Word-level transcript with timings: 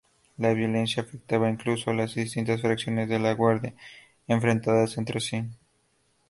La 0.37 0.51
violencia 0.53 1.03
afectaba 1.03 1.47
incluso 1.47 1.91
a 1.91 1.93
las 1.93 2.15
distintas 2.15 2.59
fracciones 2.61 3.07
de 3.07 3.19
la 3.19 3.33
Guardia, 3.35 3.75
enfrentadas 4.27 4.97
entre 4.97 5.19
sí. 5.19 5.45